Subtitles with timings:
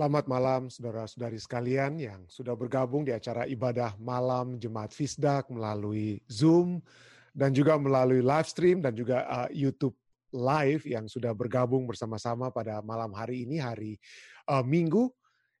[0.00, 6.80] Selamat malam saudara-saudari sekalian yang sudah bergabung di acara ibadah malam Jemaat Fisdak melalui Zoom
[7.36, 9.92] dan juga melalui live stream dan juga uh, YouTube
[10.32, 14.00] live yang sudah bergabung bersama-sama pada malam hari ini hari
[14.48, 15.12] uh, Minggu.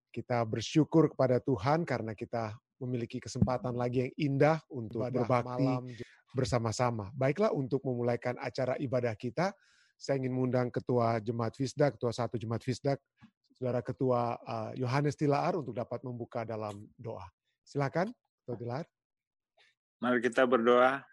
[0.08, 5.84] Kita bersyukur kepada Tuhan karena kita memiliki kesempatan lagi yang indah untuk berbakti malam
[6.32, 7.12] bersama-sama.
[7.12, 9.52] Baiklah untuk memulaikan acara ibadah kita,
[10.00, 13.04] saya ingin mengundang Ketua Jemaat Fisdak, Ketua Satu Jemaat Fisdak,
[13.60, 17.28] Saudara Ketua uh, Yohanes uh, Tilaar untuk dapat membuka dalam doa.
[17.60, 18.08] Silakan,
[18.40, 18.86] Ketua Tilaar.
[20.00, 21.04] Mari kita berdoa.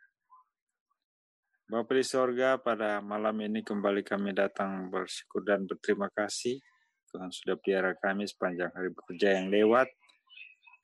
[1.68, 6.56] Bapa di sorga, pada malam ini kembali kami datang bersyukur dan berterima kasih.
[7.12, 9.92] Tuhan sudah pelihara kami sepanjang hari bekerja yang lewat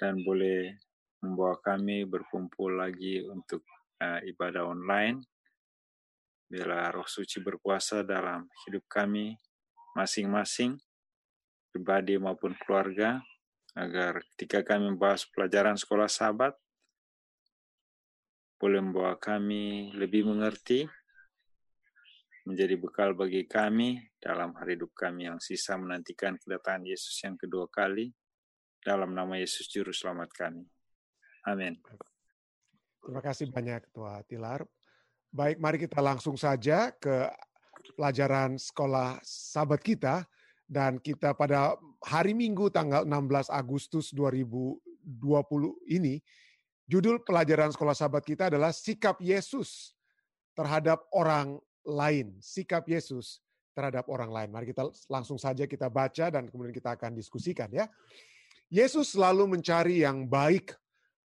[0.04, 0.76] dan boleh
[1.24, 3.64] membawa kami berkumpul lagi untuk
[4.04, 5.24] uh, ibadah online.
[6.44, 9.40] Bila roh suci berkuasa dalam hidup kami
[9.96, 10.76] masing-masing,
[11.74, 13.18] pribadi maupun keluarga,
[13.74, 16.54] agar ketika kami membahas pelajaran sekolah sahabat,
[18.62, 20.86] boleh membawa kami lebih mengerti,
[22.46, 27.66] menjadi bekal bagi kami dalam hari hidup kami yang sisa menantikan kedatangan Yesus yang kedua
[27.68, 28.14] kali,
[28.84, 30.64] dalam nama Yesus Juru Selamat kami.
[31.50, 31.76] Amin.
[33.04, 34.64] Terima kasih banyak Ketua Tilar.
[35.34, 37.28] Baik, mari kita langsung saja ke
[37.98, 40.24] pelajaran sekolah sahabat kita
[40.68, 44.80] dan kita pada hari Minggu tanggal 16 Agustus 2020
[45.92, 46.24] ini,
[46.88, 49.94] judul pelajaran sekolah sahabat kita adalah Sikap Yesus
[50.56, 52.40] terhadap orang lain.
[52.40, 54.50] Sikap Yesus terhadap orang lain.
[54.54, 57.90] Mari kita langsung saja kita baca dan kemudian kita akan diskusikan ya.
[58.70, 60.74] Yesus selalu mencari yang baik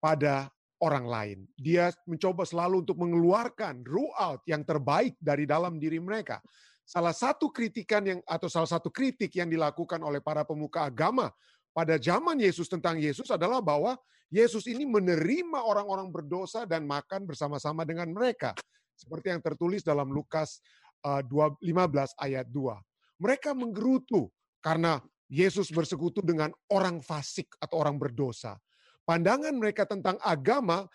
[0.01, 1.37] pada orang lain.
[1.57, 6.41] Dia mencoba selalu untuk mengeluarkan rule out yang terbaik dari dalam diri mereka
[6.87, 11.27] salah satu kritikan yang atau salah satu kritik yang dilakukan oleh para pemuka agama
[11.75, 13.99] pada zaman Yesus tentang Yesus adalah bahwa
[14.31, 18.55] Yesus ini menerima orang-orang berdosa dan makan bersama-sama dengan mereka.
[18.95, 20.63] Seperti yang tertulis dalam Lukas
[21.03, 23.21] 15 uh, ayat 2.
[23.21, 24.31] Mereka menggerutu
[24.63, 28.55] karena Yesus bersekutu dengan orang fasik atau orang berdosa.
[29.03, 30.87] Pandangan mereka tentang agama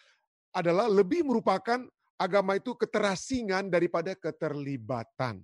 [0.53, 1.85] adalah lebih merupakan
[2.21, 5.41] agama itu keterasingan daripada keterlibatan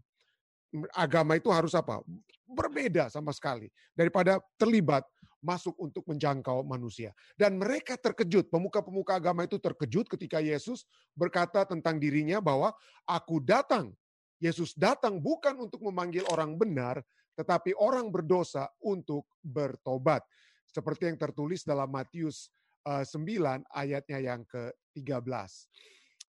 [0.93, 2.01] agama itu harus apa?
[2.49, 5.05] Berbeda sama sekali daripada terlibat
[5.39, 7.15] masuk untuk menjangkau manusia.
[7.39, 10.83] Dan mereka terkejut, pemuka-pemuka agama itu terkejut ketika Yesus
[11.15, 12.75] berkata tentang dirinya bahwa
[13.07, 13.95] aku datang.
[14.39, 17.03] Yesus datang bukan untuk memanggil orang benar,
[17.35, 20.23] tetapi orang berdosa untuk bertobat.
[20.69, 22.51] Seperti yang tertulis dalam Matius
[22.87, 25.51] 9 eh, ayatnya yang ke-13.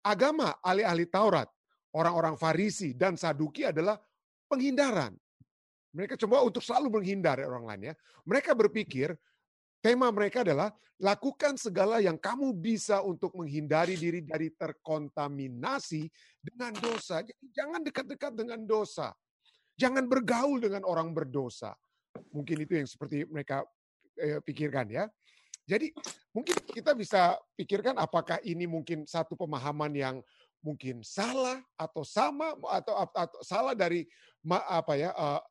[0.05, 1.49] Agama ahli-ahli Taurat,
[1.97, 3.97] orang-orang Farisi dan Saduki adalah
[4.55, 5.11] penghindaran.
[5.91, 7.93] Mereka coba untuk selalu menghindar orang lain ya.
[8.23, 9.15] Mereka berpikir
[9.83, 16.07] tema mereka adalah lakukan segala yang kamu bisa untuk menghindari diri dari terkontaminasi
[16.39, 17.19] dengan dosa.
[17.19, 19.11] Jadi jangan dekat-dekat dengan dosa.
[19.75, 21.75] Jangan bergaul dengan orang berdosa.
[22.31, 23.67] Mungkin itu yang seperti mereka
[24.15, 25.03] eh, pikirkan ya.
[25.65, 25.91] Jadi
[26.31, 30.15] mungkin kita bisa pikirkan apakah ini mungkin satu pemahaman yang
[30.65, 34.09] mungkin salah atau sama atau, atau salah dari
[34.49, 35.41] apa ya uh,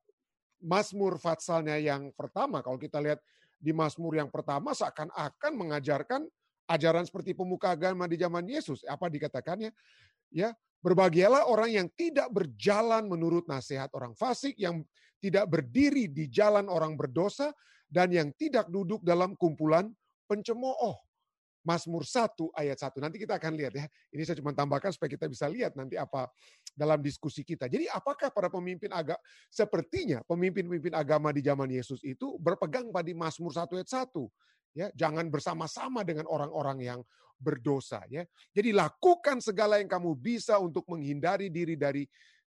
[0.59, 2.59] Mazmur Fatsalnya yang pertama.
[2.67, 3.23] Kalau kita lihat
[3.63, 6.27] di Mazmur yang pertama seakan-akan mengajarkan
[6.67, 8.83] ajaran seperti pemuka agama di zaman Yesus.
[8.89, 9.71] Apa dikatakannya?
[10.35, 14.83] Ya, berbahagialah orang yang tidak berjalan menurut nasihat orang fasik, yang
[15.21, 17.53] tidak berdiri di jalan orang berdosa,
[17.89, 19.93] dan yang tidak duduk dalam kumpulan
[20.27, 21.04] pencemooh.
[21.65, 23.01] Mazmur 1 ayat 1.
[23.01, 23.89] Nanti kita akan lihat ya.
[24.13, 26.29] Ini saya cuma tambahkan supaya kita bisa lihat nanti apa
[26.77, 27.67] dalam diskusi kita.
[27.73, 33.51] Jadi apakah para pemimpin agama sepertinya pemimpin-pemimpin agama di zaman Yesus itu berpegang pada Mazmur
[33.51, 34.13] 1 ayat 1.
[34.75, 37.01] Ya, jangan bersama-sama dengan orang-orang yang
[37.41, 38.29] berdosa ya.
[38.53, 42.05] Jadi lakukan segala yang kamu bisa untuk menghindari diri dari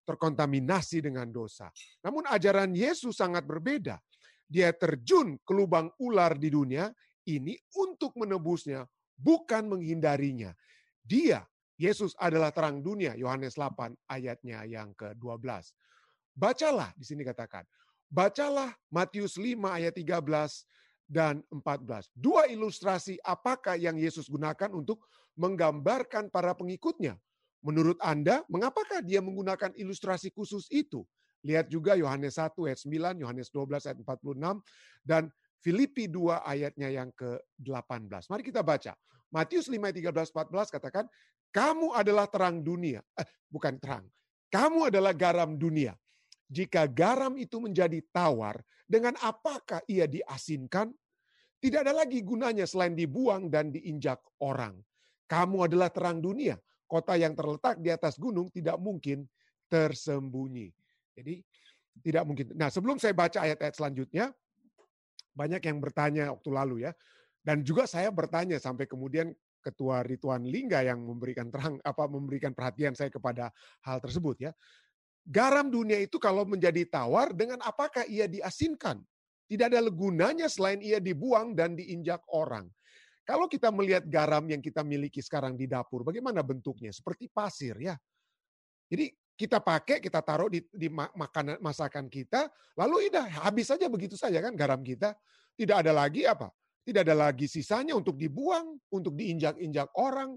[0.08, 1.68] terkontaminasi dengan dosa.
[2.06, 4.00] Namun ajaran Yesus sangat berbeda.
[4.48, 6.88] Dia terjun ke lubang ular di dunia
[7.28, 8.88] ini untuk menebusnya
[9.18, 10.54] bukan menghindarinya.
[11.02, 11.44] Dia,
[11.78, 15.74] Yesus adalah terang dunia, Yohanes 8 ayatnya yang ke-12.
[16.38, 17.66] Bacalah, di sini katakan,
[18.10, 20.22] bacalah Matius 5 ayat 13
[21.10, 22.12] dan 14.
[22.14, 25.08] Dua ilustrasi apakah yang Yesus gunakan untuk
[25.40, 27.16] menggambarkan para pengikutnya.
[27.63, 31.06] Menurut Anda, mengapakah dia menggunakan ilustrasi khusus itu?
[31.46, 34.62] Lihat juga Yohanes 1 ayat 9, Yohanes 12 ayat 46,
[35.06, 35.30] dan
[35.62, 38.30] Filipi 2 ayatnya yang ke-18.
[38.30, 38.94] Mari kita baca.
[39.33, 41.06] Matius 5 ayat 13 14 katakan,
[41.51, 44.06] "Kamu adalah terang dunia." Eh, bukan terang.
[44.48, 45.92] Kamu adalah garam dunia.
[46.48, 50.95] Jika garam itu menjadi tawar dengan apakah ia diasinkan?
[51.57, 54.77] Tidak ada lagi gunanya selain dibuang dan diinjak orang.
[55.27, 56.56] Kamu adalah terang dunia.
[56.88, 59.27] Kota yang terletak di atas gunung tidak mungkin
[59.68, 60.71] tersembunyi.
[61.18, 61.44] Jadi
[62.00, 62.56] tidak mungkin.
[62.56, 64.31] Nah, sebelum saya baca ayat-ayat selanjutnya,
[65.38, 66.92] banyak yang bertanya waktu lalu ya.
[67.45, 69.31] Dan juga saya bertanya sampai kemudian
[69.62, 73.54] Ketua Rituan Lingga yang memberikan terang apa memberikan perhatian saya kepada
[73.86, 74.51] hal tersebut ya.
[75.28, 79.04] Garam dunia itu kalau menjadi tawar dengan apakah ia diasinkan?
[79.48, 82.68] Tidak ada gunanya selain ia dibuang dan diinjak orang.
[83.28, 86.95] Kalau kita melihat garam yang kita miliki sekarang di dapur, bagaimana bentuknya?
[86.95, 87.95] Seperti pasir ya.
[88.88, 94.18] Jadi kita pakai, kita taruh di, di makanan masakan kita, lalu udah habis saja begitu
[94.18, 95.13] saja kan garam kita.
[95.54, 96.50] Tidak ada lagi apa?
[96.81, 100.34] Tidak ada lagi sisanya untuk dibuang, untuk diinjak-injak orang.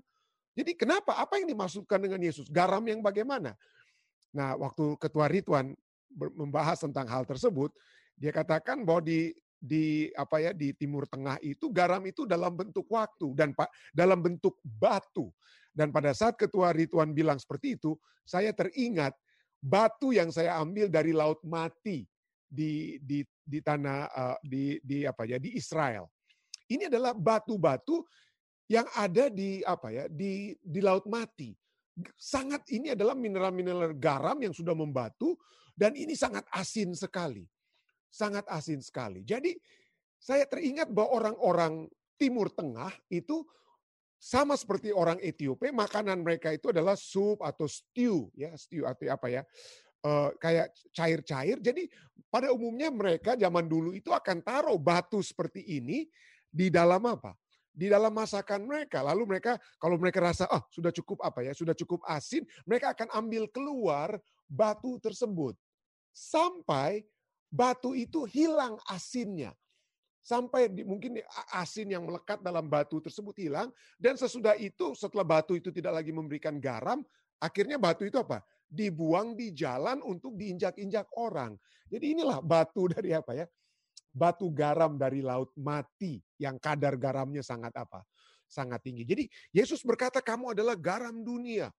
[0.52, 1.16] Jadi kenapa?
[1.16, 2.52] Apa yang dimaksudkan dengan Yesus?
[2.52, 3.56] Garam yang bagaimana?
[4.36, 5.72] Nah, waktu Ketua Rituan
[6.12, 7.72] membahas tentang hal tersebut,
[8.20, 12.88] dia katakan bahwa di di apa ya di Timur Tengah itu garam itu dalam bentuk
[12.88, 15.28] waktu dan pak dalam bentuk batu
[15.70, 17.94] dan pada saat ketua Rituan bilang seperti itu,
[18.26, 19.14] saya teringat
[19.62, 22.06] batu yang saya ambil dari laut mati
[22.50, 26.10] di di di tanah uh, di di apa ya di Israel.
[26.70, 28.02] Ini adalah batu-batu
[28.70, 31.54] yang ada di apa ya di di laut mati.
[32.16, 35.38] Sangat ini adalah mineral-mineral garam yang sudah membatu
[35.74, 37.46] dan ini sangat asin sekali.
[38.10, 39.22] Sangat asin sekali.
[39.22, 39.54] Jadi
[40.20, 41.88] saya teringat bahwa orang-orang
[42.20, 43.46] Timur Tengah itu
[44.20, 49.32] sama seperti orang Ethiopia, makanan mereka itu adalah sup atau stew, ya stew atau apa
[49.32, 49.42] ya,
[50.04, 51.56] uh, kayak cair-cair.
[51.56, 51.88] Jadi
[52.28, 56.04] pada umumnya mereka zaman dulu itu akan taruh batu seperti ini
[56.52, 57.32] di dalam apa?
[57.72, 59.00] Di dalam masakan mereka.
[59.00, 63.08] Lalu mereka kalau mereka rasa oh, sudah cukup apa ya, sudah cukup asin, mereka akan
[63.24, 65.56] ambil keluar batu tersebut
[66.12, 67.08] sampai
[67.50, 69.52] batu itu hilang asinnya.
[70.20, 71.18] Sampai di, mungkin
[71.50, 76.12] asin yang melekat dalam batu tersebut hilang dan sesudah itu setelah batu itu tidak lagi
[76.14, 77.02] memberikan garam
[77.40, 78.44] akhirnya batu itu apa?
[78.70, 81.58] Dibuang di jalan untuk diinjak-injak orang.
[81.90, 83.46] Jadi inilah batu dari apa ya?
[84.12, 88.04] Batu garam dari laut mati yang kadar garamnya sangat apa?
[88.46, 89.02] Sangat tinggi.
[89.08, 89.24] Jadi
[89.56, 91.72] Yesus berkata kamu adalah garam dunia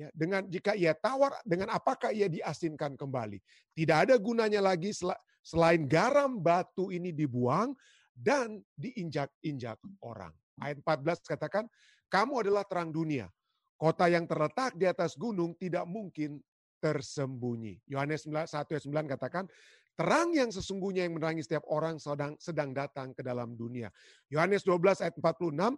[0.00, 3.36] Ya, dengan jika ia tawar, dengan apakah ia diasinkan kembali?
[3.76, 4.96] Tidak ada gunanya lagi
[5.44, 7.76] selain garam batu ini dibuang
[8.16, 10.32] dan diinjak-injak orang.
[10.56, 11.68] Ayat 14 katakan,
[12.08, 13.28] kamu adalah terang dunia.
[13.76, 16.40] Kota yang terletak di atas gunung tidak mungkin
[16.80, 17.84] tersembunyi.
[17.84, 19.44] Yohanes 1 ayat 9 katakan,
[19.92, 23.92] terang yang sesungguhnya yang menerangi setiap orang sedang sedang datang ke dalam dunia.
[24.32, 25.76] Yohanes 12 ayat 46,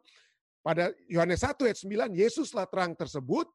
[0.62, 3.50] pada Yohanes 1 ayat 9, Yesuslah terang tersebut,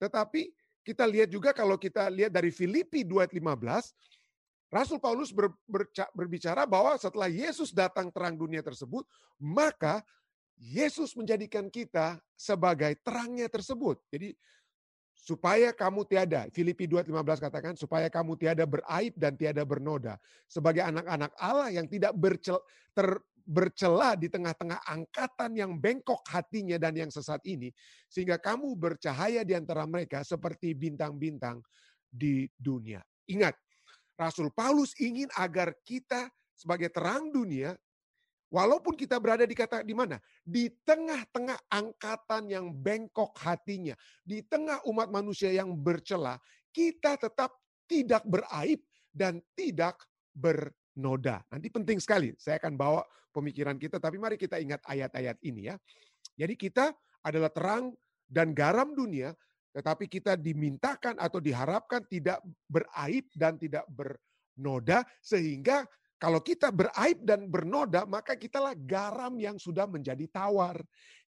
[0.00, 0.48] tetapi
[0.80, 5.84] kita lihat juga kalau kita lihat dari Filipi 2 ayat 15, Rasul Paulus ber, ber,
[6.16, 9.04] berbicara bahwa setelah Yesus datang terang dunia tersebut,
[9.36, 10.00] maka
[10.56, 14.00] Yesus menjadikan kita sebagai terangnya tersebut.
[14.08, 14.32] Jadi
[15.20, 20.16] supaya kamu tiada, Filipi 2:15 katakan supaya kamu tiada beraib dan tiada bernoda
[20.48, 22.56] sebagai anak-anak Allah yang tidak bercel,
[22.96, 27.72] ter, bercela di tengah-tengah angkatan yang bengkok hatinya dan yang sesat ini,
[28.06, 31.60] sehingga kamu bercahaya di antara mereka seperti bintang-bintang
[32.10, 33.00] di dunia.
[33.30, 33.54] Ingat,
[34.18, 37.72] Rasul Paulus ingin agar kita sebagai terang dunia,
[38.50, 43.94] walaupun kita berada di kata di mana, di tengah-tengah angkatan yang bengkok hatinya,
[44.26, 46.36] di tengah umat manusia yang bercela,
[46.74, 47.54] kita tetap
[47.86, 49.98] tidak beraib dan tidak
[50.30, 50.70] ber
[51.00, 51.40] noda.
[51.48, 53.02] Nanti penting sekali, saya akan bawa
[53.32, 55.76] pemikiran kita, tapi mari kita ingat ayat-ayat ini ya.
[56.36, 56.92] Jadi kita
[57.24, 57.96] adalah terang
[58.28, 59.32] dan garam dunia,
[59.72, 65.88] tetapi kita dimintakan atau diharapkan tidak beraib dan tidak bernoda, sehingga
[66.20, 70.76] kalau kita beraib dan bernoda, maka kitalah garam yang sudah menjadi tawar.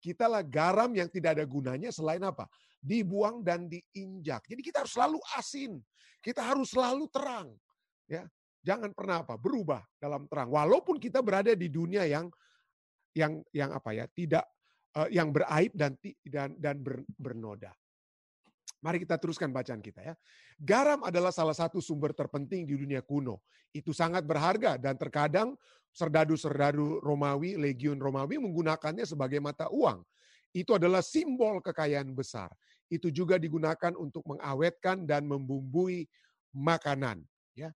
[0.03, 2.43] Kitalah garam yang tidak ada gunanya selain apa?
[2.83, 4.43] Dibuang dan diinjak.
[4.51, 5.79] Jadi kita harus selalu asin.
[6.19, 7.55] Kita harus selalu terang.
[8.03, 8.27] Ya,
[8.61, 10.53] Jangan pernah apa berubah dalam terang.
[10.53, 12.29] Walaupun kita berada di dunia yang
[13.11, 14.45] yang yang apa ya tidak
[14.95, 17.73] uh, yang beraib dan dan dan ber, bernoda.
[18.81, 20.13] Mari kita teruskan bacaan kita ya.
[20.57, 23.45] Garam adalah salah satu sumber terpenting di dunia kuno.
[23.69, 25.53] Itu sangat berharga dan terkadang
[25.93, 30.01] serdadu-serdadu Romawi, legiun Romawi menggunakannya sebagai mata uang.
[30.49, 32.49] Itu adalah simbol kekayaan besar.
[32.91, 36.09] Itu juga digunakan untuk mengawetkan dan membumbui
[36.51, 37.23] makanan.
[37.55, 37.71] Ya,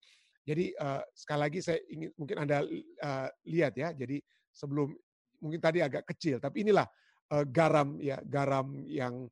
[0.45, 2.69] jadi uh, sekali lagi saya ingin mungkin Anda
[3.01, 3.97] uh, lihat ya.
[3.97, 4.21] Jadi
[4.53, 4.93] sebelum
[5.41, 6.85] mungkin tadi agak kecil, tapi inilah
[7.33, 9.25] uh, garam ya, garam yang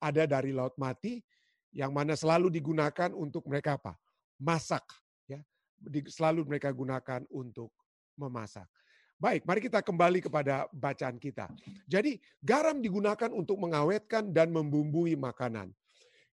[0.00, 1.20] ada dari laut mati
[1.76, 3.92] yang mana selalu digunakan untuk mereka apa?
[4.40, 4.88] Masak
[5.28, 5.44] ya.
[6.08, 7.68] selalu mereka gunakan untuk
[8.16, 8.64] memasak.
[9.18, 11.50] Baik, mari kita kembali kepada bacaan kita.
[11.90, 15.74] Jadi, garam digunakan untuk mengawetkan dan membumbui makanan.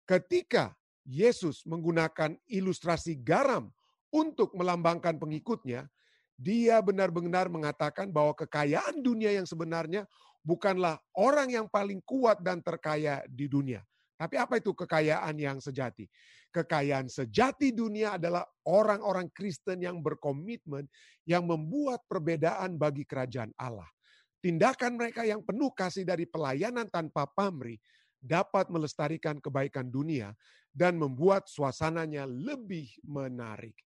[0.05, 3.73] Ketika Yesus menggunakan ilustrasi garam
[4.15, 5.91] untuk melambangkan pengikutnya,
[6.39, 10.07] dia benar-benar mengatakan bahwa kekayaan dunia yang sebenarnya
[10.39, 13.83] bukanlah orang yang paling kuat dan terkaya di dunia.
[14.15, 16.07] Tapi apa itu kekayaan yang sejati?
[16.55, 20.87] Kekayaan sejati dunia adalah orang-orang Kristen yang berkomitmen,
[21.27, 23.87] yang membuat perbedaan bagi kerajaan Allah.
[24.39, 27.75] Tindakan mereka yang penuh kasih dari pelayanan tanpa pamrih
[28.23, 30.31] dapat melestarikan kebaikan dunia
[30.71, 33.84] dan membuat suasananya lebih menarik.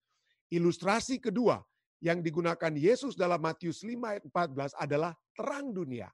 [0.52, 1.62] Ilustrasi kedua
[2.04, 6.10] yang digunakan Yesus dalam Matius 5 ayat 14 adalah terang dunia.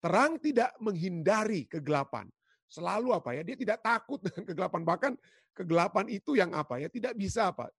[0.00, 2.30] Terang tidak menghindari kegelapan,
[2.66, 4.82] Selalu apa ya, dia tidak takut dengan kegelapan.
[4.82, 5.12] Bahkan
[5.54, 7.70] kegelapan itu yang apa ya, tidak bisa apa,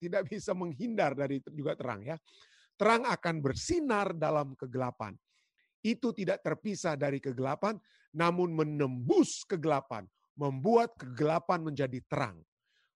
[0.00, 2.16] tidak bisa menghindar dari juga terang ya.
[2.74, 5.14] Terang akan bersinar dalam kegelapan.
[5.84, 7.76] Itu tidak terpisah dari kegelapan,
[8.16, 12.40] namun menembus kegelapan, membuat kegelapan menjadi terang.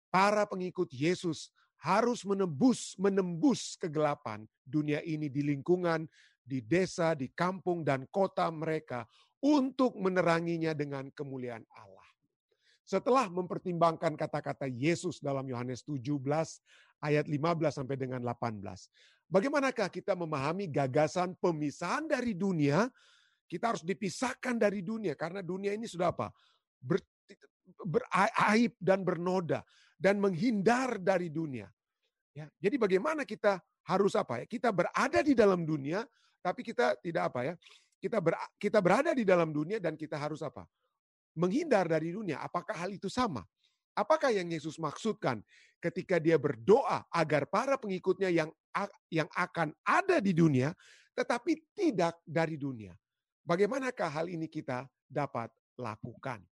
[0.07, 6.09] Para pengikut Yesus harus menembus menembus kegelapan dunia ini di lingkungan,
[6.41, 9.05] di desa, di kampung dan kota mereka
[9.43, 12.07] untuk meneranginya dengan kemuliaan Allah.
[12.87, 16.07] Setelah mempertimbangkan kata-kata Yesus dalam Yohanes 17
[17.03, 18.63] ayat 15 sampai dengan 18.
[19.27, 22.87] Bagaimanakah kita memahami gagasan pemisahan dari dunia?
[23.43, 26.31] Kita harus dipisahkan dari dunia karena dunia ini sudah apa?
[27.83, 29.63] Beraib dan bernoda
[29.99, 31.67] dan menghindar dari dunia.
[32.31, 33.57] Ya, jadi bagaimana kita
[33.87, 34.45] harus apa ya?
[34.45, 36.05] Kita berada di dalam dunia
[36.39, 37.53] tapi kita tidak apa ya?
[37.97, 40.69] Kita ber, kita berada di dalam dunia dan kita harus apa?
[41.33, 42.37] Menghindar dari dunia.
[42.45, 43.41] Apakah hal itu sama?
[43.97, 45.41] Apakah yang Yesus maksudkan
[45.81, 48.53] ketika dia berdoa agar para pengikutnya yang
[49.09, 50.69] yang akan ada di dunia
[51.17, 52.93] tetapi tidak dari dunia?
[53.41, 56.45] Bagaimanakah hal ini kita dapat lakukan?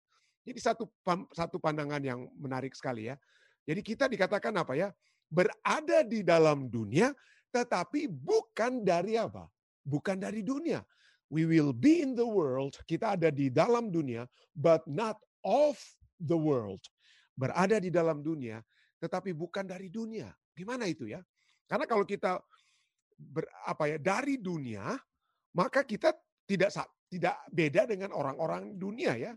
[0.45, 0.85] Jadi satu
[1.33, 3.17] satu pandangan yang menarik sekali ya.
[3.65, 4.89] Jadi kita dikatakan apa ya?
[5.33, 7.11] Berada di dalam dunia
[7.49, 9.49] tetapi bukan dari apa?
[9.85, 10.85] Bukan dari dunia
[11.35, 15.75] we will be in the world, kita ada di dalam dunia, but not of
[16.23, 16.79] the world.
[17.35, 18.63] Berada di dalam dunia,
[19.03, 20.31] tetapi bukan dari dunia.
[20.55, 21.19] Gimana itu ya?
[21.67, 22.39] Karena kalau kita
[23.19, 24.95] ber, apa ya dari dunia,
[25.59, 26.15] maka kita
[26.47, 26.71] tidak
[27.11, 29.33] tidak beda dengan orang-orang dunia ya.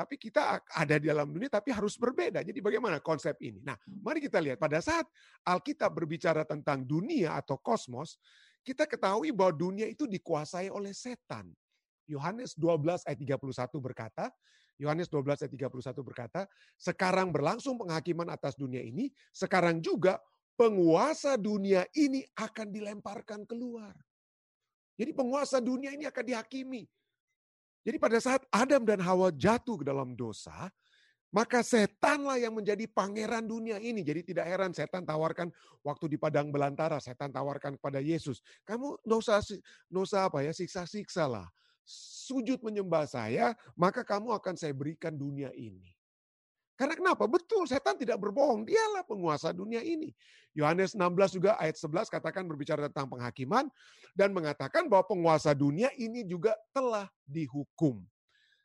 [0.00, 2.40] Tapi kita ada di dalam dunia tapi harus berbeda.
[2.40, 3.60] Jadi bagaimana konsep ini?
[3.60, 5.04] Nah, mari kita lihat pada saat
[5.44, 8.16] Alkitab berbicara tentang dunia atau kosmos,
[8.64, 11.52] kita ketahui bahwa dunia itu dikuasai oleh setan.
[12.08, 14.32] Yohanes 12 ayat 31 berkata,
[14.80, 16.48] Yohanes 12 ayat 31 berkata,
[16.80, 20.16] sekarang berlangsung penghakiman atas dunia ini, sekarang juga
[20.56, 23.92] penguasa dunia ini akan dilemparkan keluar.
[24.96, 26.88] Jadi penguasa dunia ini akan dihakimi.
[27.80, 30.68] Jadi pada saat Adam dan Hawa jatuh ke dalam dosa,
[31.30, 34.02] maka setanlah yang menjadi pangeran dunia ini.
[34.02, 35.48] Jadi tidak heran setan tawarkan
[35.86, 38.42] waktu di padang belantara, setan tawarkan kepada Yesus.
[38.66, 39.38] Kamu dosa
[39.86, 40.50] dosa apa ya?
[40.50, 41.46] Siksa-siksa lah.
[42.30, 45.99] Sujud menyembah saya, maka kamu akan saya berikan dunia ini.
[46.80, 47.28] Karena kenapa?
[47.28, 48.64] Betul, setan tidak berbohong.
[48.64, 50.16] Dialah penguasa dunia ini.
[50.56, 53.68] Yohanes 16 juga ayat 11 katakan berbicara tentang penghakiman
[54.16, 58.00] dan mengatakan bahwa penguasa dunia ini juga telah dihukum.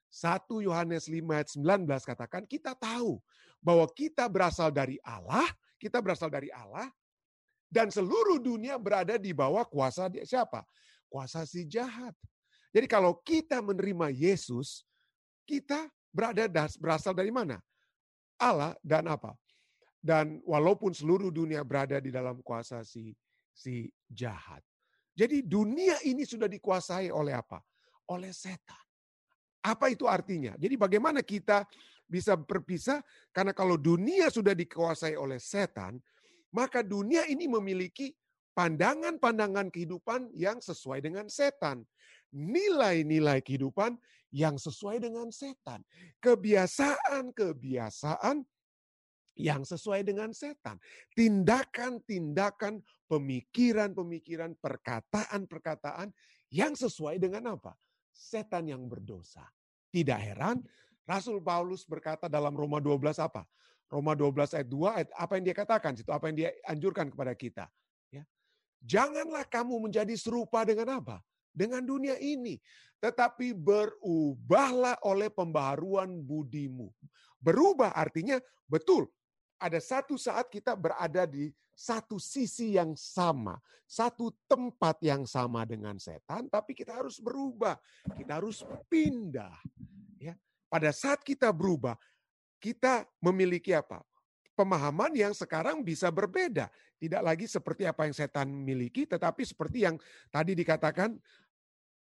[0.08, 3.20] 1 Yohanes 5 ayat 19 katakan kita tahu
[3.60, 5.44] bahwa kita berasal dari Allah,
[5.76, 6.88] kita berasal dari Allah
[7.68, 10.64] dan seluruh dunia berada di bawah kuasa siapa?
[11.12, 12.16] Kuasa si jahat.
[12.72, 14.88] Jadi kalau kita menerima Yesus,
[15.44, 16.48] kita berada
[16.80, 17.60] berasal dari mana?
[18.40, 19.34] Allah dan apa?
[20.00, 23.16] Dan walaupun seluruh dunia berada di dalam kuasa si
[23.56, 24.62] si jahat.
[25.16, 27.64] Jadi dunia ini sudah dikuasai oleh apa?
[28.12, 28.84] Oleh setan.
[29.64, 30.54] Apa itu artinya?
[30.60, 31.66] Jadi bagaimana kita
[32.06, 33.02] bisa berpisah?
[33.34, 35.98] Karena kalau dunia sudah dikuasai oleh setan,
[36.54, 38.14] maka dunia ini memiliki
[38.54, 41.82] pandangan-pandangan kehidupan yang sesuai dengan setan.
[42.36, 43.96] Nilai-nilai kehidupan
[44.36, 45.80] yang sesuai dengan setan.
[46.20, 48.44] Kebiasaan-kebiasaan
[49.40, 50.76] yang sesuai dengan setan.
[51.16, 56.12] Tindakan-tindakan, pemikiran-pemikiran, perkataan-perkataan
[56.52, 57.72] yang sesuai dengan apa?
[58.16, 59.44] setan yang berdosa.
[59.92, 60.64] Tidak heran,
[61.04, 63.44] Rasul Paulus berkata dalam Roma 12 apa?
[63.92, 65.92] Roma 12 ayat 2, ayat, apa yang dia katakan?
[65.94, 67.70] Itu apa yang dia anjurkan kepada kita.
[68.10, 68.24] Ya.
[68.82, 71.22] Janganlah kamu menjadi serupa dengan apa?
[71.56, 72.60] Dengan dunia ini.
[73.00, 76.92] Tetapi berubahlah oleh pembaharuan budimu.
[77.40, 78.36] Berubah artinya
[78.68, 79.08] betul.
[79.56, 86.00] ada satu saat kita berada di satu sisi yang sama, satu tempat yang sama dengan
[86.00, 87.76] setan, tapi kita harus berubah,
[88.16, 89.56] kita harus pindah.
[90.20, 90.36] Ya,
[90.72, 92.00] pada saat kita berubah,
[92.64, 94.04] kita memiliki apa?
[94.56, 100.00] Pemahaman yang sekarang bisa berbeda, tidak lagi seperti apa yang setan miliki, tetapi seperti yang
[100.32, 101.20] tadi dikatakan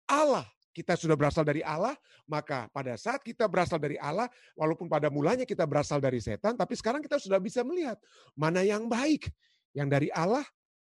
[0.09, 0.47] Allah
[0.77, 1.97] kita sudah berasal dari Allah,
[2.29, 6.77] maka pada saat kita berasal dari Allah, walaupun pada mulanya kita berasal dari setan, tapi
[6.77, 7.97] sekarang kita sudah bisa melihat
[8.37, 9.33] mana yang baik,
[9.73, 10.45] yang dari Allah,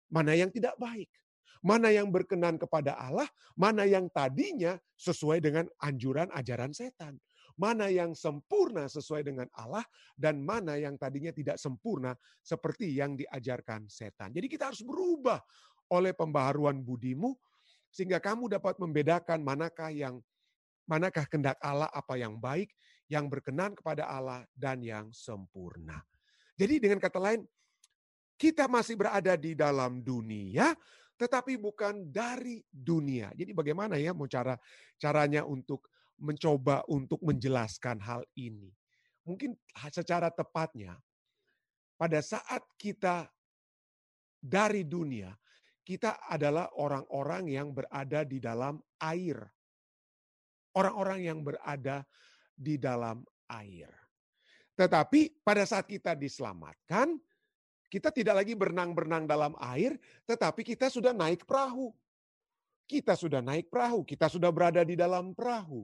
[0.05, 1.09] mana yang tidak baik.
[1.61, 7.21] Mana yang berkenan kepada Allah, mana yang tadinya sesuai dengan anjuran ajaran setan.
[7.53, 9.85] Mana yang sempurna sesuai dengan Allah,
[10.17, 14.33] dan mana yang tadinya tidak sempurna seperti yang diajarkan setan.
[14.33, 15.37] Jadi kita harus berubah
[15.93, 17.37] oleh pembaharuan budimu,
[17.91, 20.23] sehingga kamu dapat membedakan manakah yang
[20.87, 22.71] manakah kehendak Allah apa yang baik,
[23.11, 26.03] yang berkenan kepada Allah dan yang sempurna.
[26.55, 27.43] Jadi dengan kata lain,
[28.39, 30.73] kita masih berada di dalam dunia,
[31.19, 33.29] tetapi bukan dari dunia.
[33.37, 34.57] Jadi bagaimana ya mau cara
[34.97, 35.85] caranya untuk
[36.17, 38.73] mencoba untuk menjelaskan hal ini?
[39.21, 39.53] Mungkin
[39.93, 40.97] secara tepatnya
[42.01, 43.29] pada saat kita
[44.41, 45.29] dari dunia,
[45.81, 49.41] kita adalah orang-orang yang berada di dalam air.
[50.71, 52.07] Orang-orang yang berada
[52.55, 53.91] di dalam air.
[54.79, 57.19] Tetapi pada saat kita diselamatkan,
[57.91, 61.91] kita tidak lagi berenang-berenang dalam air, tetapi kita sudah naik perahu.
[62.87, 65.83] Kita sudah naik perahu, kita sudah berada di dalam perahu.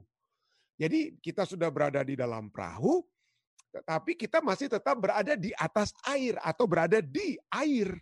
[0.80, 3.04] Jadi kita sudah berada di dalam perahu,
[3.74, 7.92] tetapi kita masih tetap berada di atas air atau berada di air.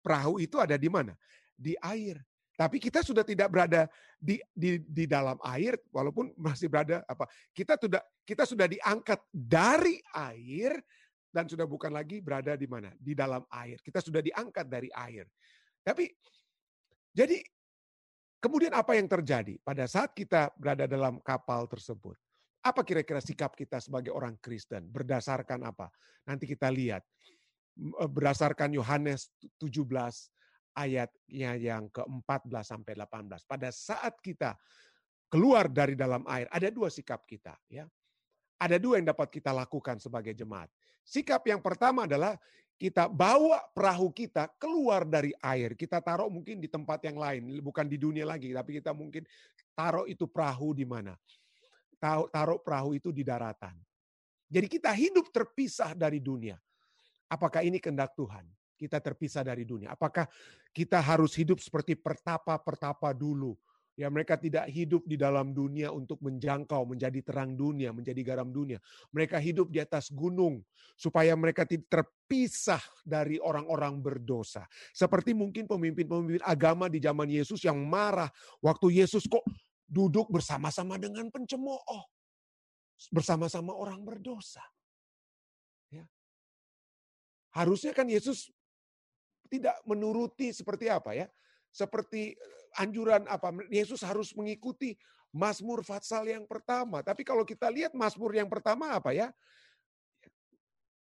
[0.00, 1.14] Perahu itu ada di mana?
[1.58, 2.22] Di air.
[2.58, 3.86] Tapi kita sudah tidak berada
[4.18, 7.30] di di di dalam air walaupun masih berada apa?
[7.54, 10.74] Kita sudah kita sudah diangkat dari air
[11.30, 12.90] dan sudah bukan lagi berada di mana?
[12.98, 13.78] Di dalam air.
[13.78, 15.30] Kita sudah diangkat dari air.
[15.86, 16.10] Tapi
[17.14, 17.38] jadi
[18.42, 22.18] kemudian apa yang terjadi pada saat kita berada dalam kapal tersebut?
[22.58, 24.90] Apa kira-kira sikap kita sebagai orang Kristen?
[24.90, 25.94] Berdasarkan apa?
[26.26, 27.06] Nanti kita lihat
[28.10, 29.30] berdasarkan Yohanes
[29.62, 29.86] 17
[30.74, 33.46] ayatnya yang ke-14 sampai 18.
[33.46, 34.58] Pada saat kita
[35.30, 37.86] keluar dari dalam air, ada dua sikap kita ya.
[38.58, 40.66] Ada dua yang dapat kita lakukan sebagai jemaat.
[41.06, 42.34] Sikap yang pertama adalah
[42.74, 45.78] kita bawa perahu kita keluar dari air.
[45.78, 49.22] Kita taruh mungkin di tempat yang lain, bukan di dunia lagi, tapi kita mungkin
[49.78, 51.14] taruh itu perahu di mana?
[52.02, 53.74] Taruh perahu itu di daratan.
[54.50, 56.58] Jadi kita hidup terpisah dari dunia.
[57.28, 58.48] Apakah ini kehendak Tuhan?
[58.78, 59.92] Kita terpisah dari dunia.
[59.92, 60.24] Apakah
[60.72, 63.58] kita harus hidup seperti pertapa-pertapa dulu?
[63.98, 68.78] Ya mereka tidak hidup di dalam dunia untuk menjangkau, menjadi terang dunia, menjadi garam dunia.
[69.10, 70.62] Mereka hidup di atas gunung
[70.94, 74.70] supaya mereka terpisah dari orang-orang berdosa.
[74.94, 78.30] Seperti mungkin pemimpin-pemimpin agama di zaman Yesus yang marah
[78.62, 79.42] waktu Yesus kok
[79.82, 82.06] duduk bersama-sama dengan pencemooh.
[83.10, 84.62] Bersama-sama orang berdosa.
[87.58, 88.54] Harusnya kan Yesus
[89.50, 91.26] tidak menuruti seperti apa ya?
[91.74, 93.50] Seperti eh, anjuran apa?
[93.66, 94.94] Yesus harus mengikuti
[95.34, 97.02] Mazmur Fatsal yang pertama.
[97.02, 99.34] Tapi kalau kita lihat Mazmur yang pertama apa ya?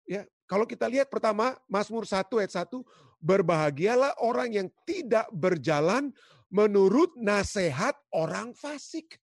[0.09, 2.81] Ya, kalau kita lihat pertama Mazmur 1 ayat 1,
[3.20, 6.14] berbahagialah orang yang tidak berjalan
[6.48, 9.20] menurut nasihat orang fasik.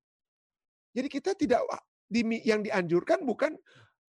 [0.93, 1.65] Jadi kita tidak
[2.45, 3.57] yang dianjurkan bukan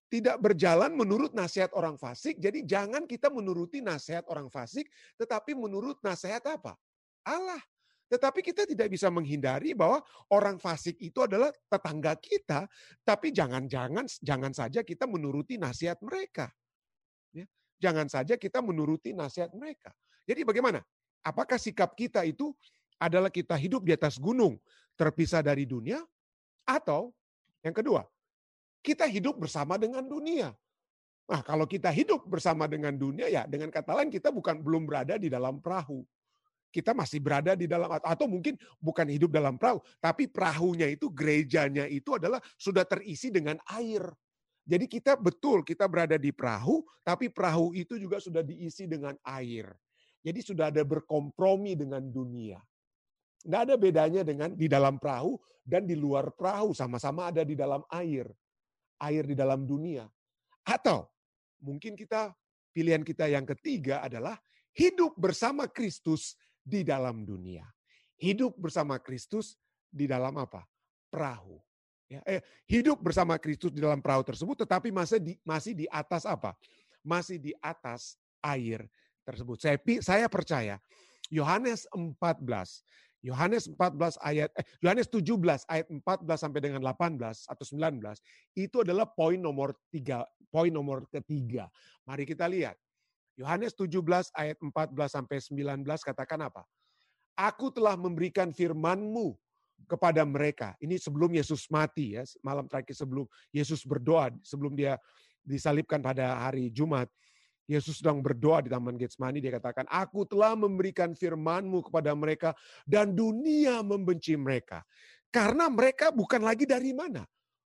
[0.07, 2.38] tidak berjalan menurut nasihat orang fasik.
[2.38, 4.87] Jadi jangan kita menuruti nasihat orang fasik,
[5.19, 6.79] tetapi menurut nasihat apa?
[7.27, 7.59] Allah.
[8.07, 9.99] Tetapi kita tidak bisa menghindari bahwa
[10.31, 12.71] orang fasik itu adalah tetangga kita,
[13.03, 16.47] tapi jangan-jangan jangan saja kita menuruti nasihat mereka.
[17.35, 17.51] Ya,
[17.83, 19.90] jangan saja kita menuruti nasihat mereka.
[20.23, 20.87] Jadi bagaimana?
[21.27, 22.55] Apakah sikap kita itu
[23.03, 24.55] adalah kita hidup di atas gunung,
[24.95, 25.99] terpisah dari dunia,
[26.62, 27.11] atau
[27.66, 28.07] yang kedua,
[28.87, 30.55] kita hidup bersama dengan dunia.
[31.27, 35.18] Nah, kalau kita hidup bersama dengan dunia ya dengan kata lain kita bukan belum berada
[35.18, 36.07] di dalam perahu.
[36.70, 41.88] Kita masih berada di dalam atau mungkin bukan hidup dalam perahu, tapi perahunya itu gerejanya
[41.88, 44.07] itu adalah sudah terisi dengan air.
[44.66, 49.72] Jadi kita betul kita berada di perahu, tapi perahu itu juga sudah diisi dengan air.
[50.20, 52.61] Jadi sudah ada berkompromi dengan dunia.
[53.46, 57.83] Nggak ada bedanya dengan di dalam perahu dan di luar perahu, sama-sama ada di dalam
[57.88, 58.27] air
[59.01, 60.07] air di dalam dunia.
[60.67, 61.07] Atau
[61.63, 62.35] mungkin kita
[62.75, 64.37] pilihan kita yang ketiga adalah
[64.77, 67.65] hidup bersama Kristus di dalam dunia.
[68.17, 69.57] Hidup bersama Kristus
[69.93, 70.65] di dalam apa?
[71.13, 71.61] Perahu.
[72.07, 76.23] Ya, eh, hidup bersama Kristus di dalam perahu tersebut, tetapi masih di, masih di atas
[76.23, 76.55] apa?
[77.07, 78.83] masih di atas air
[79.23, 79.63] tersebut.
[79.63, 80.83] Saya saya percaya
[81.31, 82.83] Yohanes 14
[83.24, 85.24] Yohanes 14 ayat eh, Yohanes 17
[85.66, 86.02] ayat 14
[86.37, 88.00] sampai dengan 18 atau 19
[88.55, 91.68] itu adalah poin nomor tiga poin nomor ketiga.
[92.09, 92.76] Mari kita lihat.
[93.37, 96.64] Yohanes 17 ayat 14 sampai 19 katakan apa?
[97.37, 99.37] Aku telah memberikan firman-Mu
[99.85, 100.72] kepada mereka.
[100.81, 104.96] Ini sebelum Yesus mati ya, malam terakhir sebelum Yesus berdoa, sebelum dia
[105.44, 107.12] disalibkan pada hari Jumat.
[107.66, 112.55] Yesus sedang berdoa di Taman Getsemani, dia katakan, Aku telah memberikan firmanmu kepada mereka
[112.87, 114.87] dan dunia membenci mereka.
[115.35, 117.26] Karena mereka bukan lagi dari mana?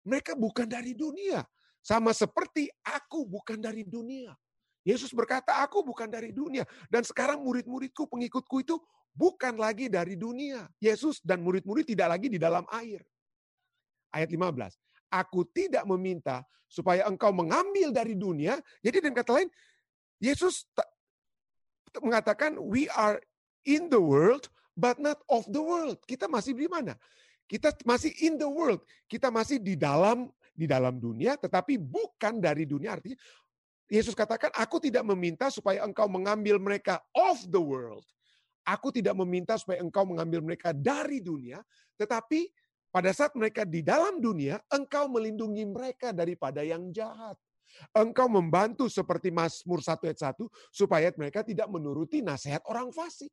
[0.07, 1.43] Mereka bukan dari dunia.
[1.83, 4.31] Sama seperti aku bukan dari dunia.
[4.81, 6.65] Yesus berkata, aku bukan dari dunia.
[6.89, 8.81] Dan sekarang murid-muridku, pengikutku itu
[9.13, 10.65] bukan lagi dari dunia.
[10.81, 13.05] Yesus dan murid-murid tidak lagi di dalam air.
[14.15, 14.79] Ayat 15.
[15.11, 18.57] Aku tidak meminta supaya engkau mengambil dari dunia.
[18.81, 19.51] Jadi dengan kata lain,
[20.21, 20.69] Yesus
[21.99, 23.19] mengatakan we are
[23.65, 25.99] in the world but not of the world.
[26.05, 26.95] Kita masih di mana?
[27.51, 28.85] Kita masih in the world.
[29.11, 33.01] Kita masih di dalam di dalam dunia tetapi bukan dari dunia.
[33.01, 33.19] Artinya
[33.91, 38.07] Yesus katakan aku tidak meminta supaya engkau mengambil mereka of the world.
[38.63, 41.59] Aku tidak meminta supaya engkau mengambil mereka dari dunia,
[41.99, 42.47] tetapi
[42.95, 47.35] pada saat mereka di dalam dunia, engkau melindungi mereka daripada yang jahat.
[47.95, 53.33] Engkau membantu seperti Mazmur 1 ayat 1 supaya mereka tidak menuruti nasihat orang fasik.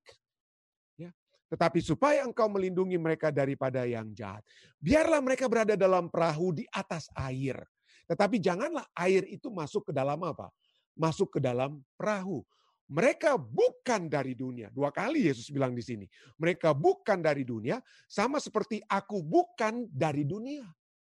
[0.97, 1.13] Ya.
[1.47, 4.43] Tetapi supaya engkau melindungi mereka daripada yang jahat.
[4.81, 7.61] Biarlah mereka berada dalam perahu di atas air.
[8.07, 10.47] Tetapi janganlah air itu masuk ke dalam apa?
[10.95, 12.41] Masuk ke dalam perahu.
[12.87, 14.71] Mereka bukan dari dunia.
[14.71, 16.07] Dua kali Yesus bilang di sini.
[16.39, 20.63] Mereka bukan dari dunia, sama seperti aku bukan dari dunia.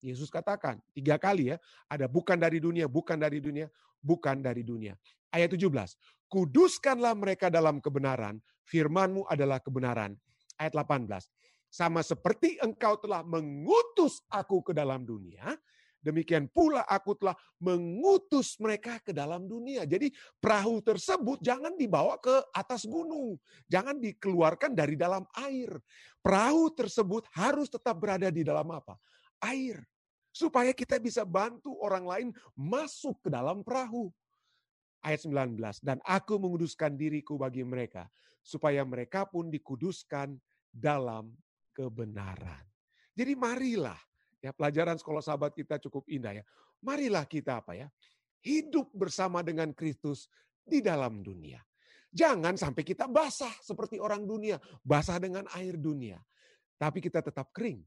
[0.01, 3.69] Yesus katakan tiga kali ya, ada bukan dari dunia, bukan dari dunia,
[4.01, 4.97] bukan dari dunia.
[5.31, 5.95] Ayat 17,
[6.27, 10.17] kuduskanlah mereka dalam kebenaran, firmanmu adalah kebenaran.
[10.57, 11.29] Ayat 18,
[11.71, 15.55] sama seperti engkau telah mengutus aku ke dalam dunia,
[16.01, 19.85] demikian pula aku telah mengutus mereka ke dalam dunia.
[19.85, 20.11] Jadi
[20.41, 23.37] perahu tersebut jangan dibawa ke atas gunung,
[23.69, 25.77] jangan dikeluarkan dari dalam air.
[26.25, 28.97] Perahu tersebut harus tetap berada di dalam apa?
[29.41, 29.81] air.
[30.31, 34.11] Supaya kita bisa bantu orang lain masuk ke dalam perahu.
[35.01, 38.05] Ayat 19, dan aku menguduskan diriku bagi mereka,
[38.45, 40.37] supaya mereka pun dikuduskan
[40.69, 41.33] dalam
[41.73, 42.61] kebenaran.
[43.17, 43.97] Jadi marilah,
[44.45, 46.45] ya pelajaran sekolah sahabat kita cukup indah ya.
[46.85, 47.89] Marilah kita apa ya,
[48.45, 50.29] hidup bersama dengan Kristus
[50.61, 51.61] di dalam dunia.
[52.11, 56.19] Jangan sampai kita basah seperti orang dunia, basah dengan air dunia.
[56.77, 57.81] Tapi kita tetap kering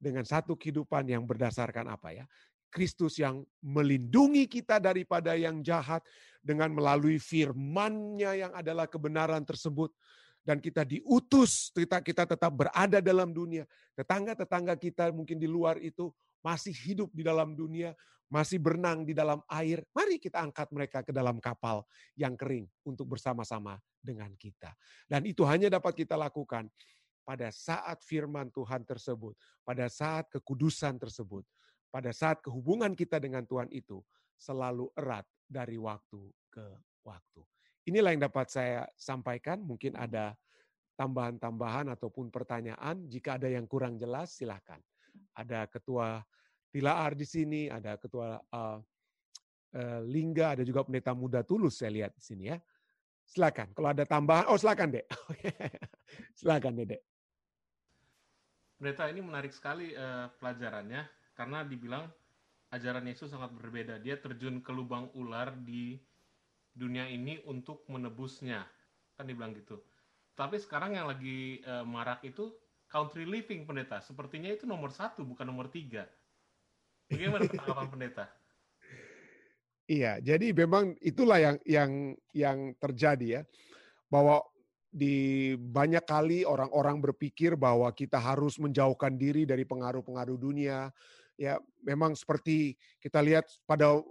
[0.00, 2.24] dengan satu kehidupan yang berdasarkan apa ya?
[2.72, 6.00] Kristus yang melindungi kita daripada yang jahat
[6.40, 9.92] dengan melalui firman-Nya yang adalah kebenaran tersebut
[10.40, 13.68] dan kita diutus kita kita tetap berada dalam dunia.
[13.92, 16.08] Tetangga-tetangga kita mungkin di luar itu
[16.40, 17.92] masih hidup di dalam dunia,
[18.32, 19.84] masih berenang di dalam air.
[19.92, 21.84] Mari kita angkat mereka ke dalam kapal
[22.16, 24.72] yang kering untuk bersama-sama dengan kita.
[25.04, 26.70] Dan itu hanya dapat kita lakukan
[27.30, 31.46] pada saat firman Tuhan tersebut, pada saat kekudusan tersebut,
[31.86, 34.02] pada saat kehubungan kita dengan Tuhan itu
[34.34, 36.66] selalu erat dari waktu ke
[37.06, 37.46] waktu.
[37.86, 39.62] Inilah yang dapat saya sampaikan.
[39.62, 40.34] Mungkin ada
[40.98, 43.06] tambahan-tambahan ataupun pertanyaan.
[43.06, 44.82] Jika ada yang kurang jelas, silahkan.
[45.38, 46.18] Ada ketua
[46.70, 48.78] Tilaar di sini, ada ketua uh,
[49.74, 52.58] uh, Lingga, ada juga pendeta muda tulus saya lihat di sini ya.
[53.26, 53.70] Silakan.
[53.70, 55.06] Kalau ada tambahan, oh silakan dek.
[56.38, 57.09] silakan dek.
[58.80, 61.04] Pendeta ini menarik sekali uh, pelajarannya
[61.36, 62.08] karena dibilang
[62.72, 64.00] ajaran Yesus sangat berbeda.
[64.00, 66.00] Dia terjun ke lubang ular di
[66.72, 68.64] dunia ini untuk menebusnya.
[69.20, 69.84] Kan dibilang gitu.
[70.32, 72.56] Tapi sekarang yang lagi uh, marak itu
[72.88, 74.00] country living pendeta.
[74.00, 76.08] Sepertinya itu nomor satu bukan nomor tiga.
[77.12, 78.32] Bagaimana tanggapan pendeta?
[79.92, 83.42] Iya, jadi memang itulah yang yang yang terjadi ya,
[84.08, 84.40] bahwa
[84.90, 90.90] di banyak kali orang-orang berpikir bahwa kita harus menjauhkan diri dari pengaruh-pengaruh dunia.
[91.38, 94.02] Ya, memang seperti kita lihat pada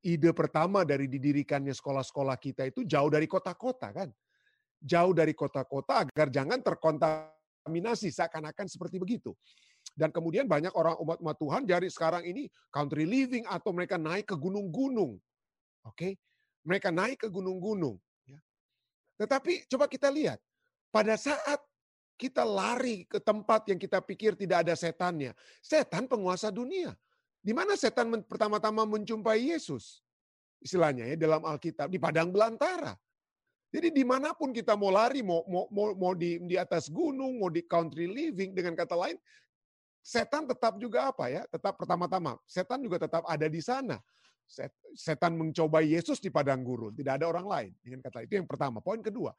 [0.00, 4.08] ide pertama dari didirikannya sekolah-sekolah kita itu jauh dari kota-kota kan.
[4.80, 9.36] Jauh dari kota-kota agar jangan terkontaminasi seakan-akan seperti begitu.
[9.92, 14.36] Dan kemudian banyak orang umat-umat Tuhan jadi sekarang ini country living atau mereka naik ke
[14.40, 15.20] gunung-gunung.
[15.84, 15.92] Oke.
[15.92, 16.12] Okay?
[16.64, 18.00] Mereka naik ke gunung-gunung
[19.20, 20.38] tetapi coba kita lihat,
[20.94, 21.60] pada saat
[22.14, 26.94] kita lari ke tempat yang kita pikir tidak ada setannya, setan penguasa dunia.
[27.44, 30.04] Di mana setan pertama-tama menjumpai Yesus?
[30.64, 32.96] istilahnya ya dalam Alkitab di padang belantara.
[33.68, 37.36] Jadi di mana pun kita mau lari, mau mau mau, mau di di atas gunung,
[37.36, 39.20] mau di country living, dengan kata lain,
[40.00, 41.44] setan tetap juga apa ya?
[41.52, 44.00] Tetap pertama-tama, setan juga tetap ada di sana.
[44.94, 47.72] Setan mencoba Yesus di padang gurun, tidak ada orang lain.
[47.80, 48.78] Dengan kata itu yang pertama.
[48.84, 49.32] Poin kedua,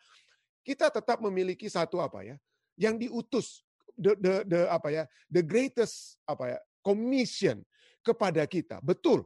[0.65, 2.35] kita tetap memiliki satu apa ya?
[2.75, 3.47] Yang diutus
[3.95, 5.03] the, the, the apa ya?
[5.31, 6.59] The greatest apa ya?
[6.83, 7.61] Commission
[8.05, 8.77] kepada kita.
[8.83, 9.25] Betul,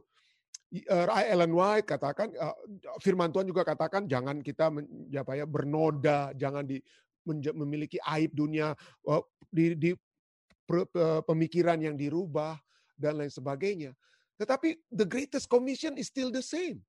[0.88, 2.56] uh, Ellen White katakan, uh,
[3.02, 6.78] Firman Tuhan juga katakan jangan kita men, apa ya bernoda, jangan di
[7.52, 8.72] memiliki aib dunia,
[9.06, 9.90] uh, di, di
[11.26, 12.54] pemikiran yang dirubah
[12.94, 13.90] dan lain sebagainya.
[14.40, 16.80] Tetapi the greatest commission is still the same.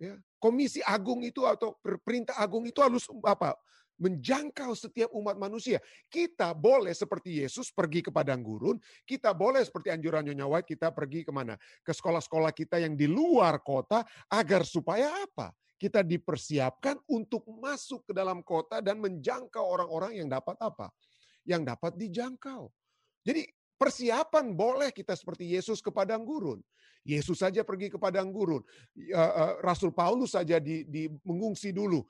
[0.00, 3.54] Ya, komisi agung itu atau perintah agung itu harus apa?
[3.98, 5.78] menjangkau setiap umat manusia.
[6.10, 10.90] Kita boleh seperti Yesus pergi ke padang gurun, kita boleh seperti anjuran Nyonya White kita
[10.90, 11.54] pergi ke mana?
[11.86, 15.54] Ke sekolah-sekolah kita yang di luar kota agar supaya apa?
[15.78, 20.90] Kita dipersiapkan untuk masuk ke dalam kota dan menjangkau orang-orang yang dapat apa?
[21.44, 22.70] Yang dapat dijangkau.
[23.22, 23.46] Jadi
[23.76, 26.62] persiapan boleh kita seperti Yesus ke padang gurun.
[27.04, 28.64] Yesus saja pergi ke padang gurun.
[29.60, 32.00] Rasul Paulus saja di, di mengungsi dulu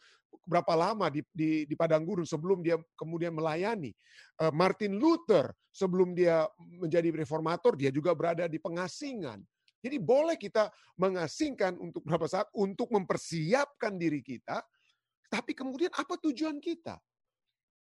[0.44, 3.94] berapa lama di, di, di padang gurun sebelum dia kemudian melayani.
[4.42, 9.40] Eh, Martin Luther sebelum dia menjadi reformator dia juga berada di pengasingan.
[9.84, 14.64] Jadi boleh kita mengasingkan untuk berapa saat untuk mempersiapkan diri kita,
[15.28, 16.96] tapi kemudian apa tujuan kita?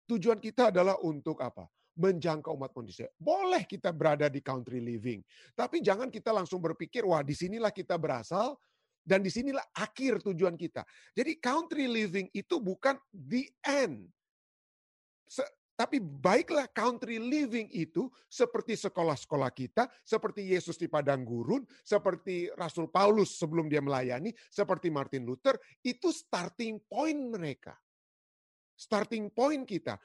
[0.07, 1.67] Tujuan kita adalah untuk apa?
[2.01, 3.13] Menjangkau umat manusia.
[3.21, 5.21] Boleh kita berada di country living,
[5.53, 8.57] tapi jangan kita langsung berpikir, wah di sinilah kita berasal,
[9.05, 10.85] dan di sinilah akhir tujuan kita.
[11.13, 14.09] Jadi country living itu bukan the end.
[15.29, 15.45] Se
[15.81, 22.93] tapi baiklah country living itu seperti sekolah-sekolah kita, seperti Yesus di padang gurun, seperti Rasul
[22.93, 27.73] Paulus sebelum dia melayani, seperti Martin Luther, itu starting point mereka.
[28.77, 29.97] Starting point kita.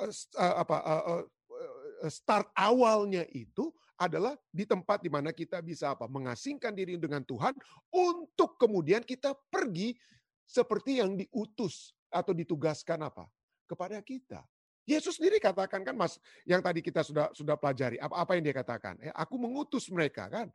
[0.00, 6.10] Uh, apa uh, uh, start awalnya itu adalah di tempat di mana kita bisa apa?
[6.10, 7.54] Mengasingkan diri dengan Tuhan
[7.94, 9.94] untuk kemudian kita pergi
[10.42, 13.30] seperti yang diutus atau ditugaskan apa?
[13.68, 14.42] Kepada kita.
[14.82, 18.56] Yesus sendiri katakan kan Mas, yang tadi kita sudah sudah pelajari, apa apa yang dia
[18.56, 18.98] katakan?
[18.98, 20.50] Ya, aku mengutus mereka kan.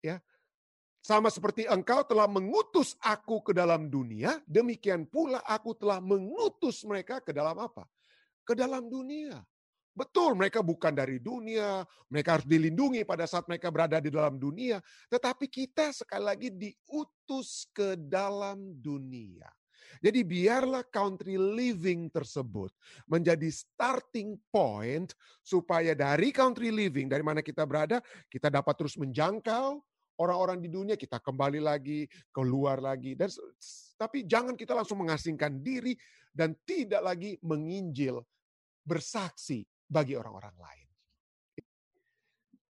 [0.00, 0.24] Ya.
[1.04, 7.20] Sama seperti engkau telah mengutus aku ke dalam dunia, demikian pula aku telah mengutus mereka
[7.22, 7.86] ke dalam apa?
[8.48, 9.44] Ke dalam dunia.
[9.92, 14.78] Betul, mereka bukan dari dunia, mereka harus dilindungi pada saat mereka berada di dalam dunia,
[15.10, 19.50] tetapi kita sekali lagi diutus ke dalam dunia.
[19.98, 22.70] Jadi biarlah country living tersebut
[23.10, 25.10] menjadi starting point
[25.42, 27.98] supaya dari country living dari mana kita berada,
[28.30, 29.82] kita dapat terus menjangkau
[30.22, 33.34] orang-orang di dunia, kita kembali lagi, keluar lagi dan
[33.98, 35.98] tapi jangan kita langsung mengasingkan diri
[36.30, 38.22] dan tidak lagi menginjil
[38.88, 40.88] bersaksi bagi orang-orang lain.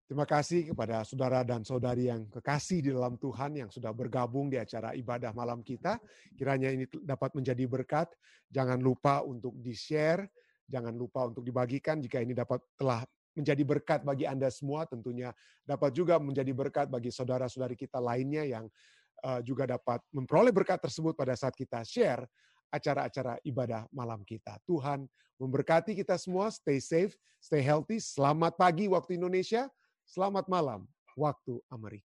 [0.05, 4.61] Terima kasih kepada saudara dan saudari yang kekasih di dalam Tuhan yang sudah bergabung di
[4.61, 5.96] acara ibadah malam kita.
[6.37, 8.12] Kiranya ini dapat menjadi berkat.
[8.46, 10.29] Jangan lupa untuk di-share,
[10.68, 13.03] jangan lupa untuk dibagikan jika ini dapat telah
[13.35, 15.35] menjadi berkat bagi Anda semua, tentunya
[15.66, 18.64] dapat juga menjadi berkat bagi saudara-saudari kita lainnya yang
[19.24, 22.22] eh, juga dapat memperoleh berkat tersebut pada saat kita share
[22.72, 24.59] acara-acara ibadah malam kita.
[24.66, 25.07] Tuhan
[25.38, 28.03] memberkati kita semua, stay safe, stay healthy.
[28.03, 29.70] Selamat pagi waktu Indonesia,
[30.09, 32.03] selamat malam waktu Amerika.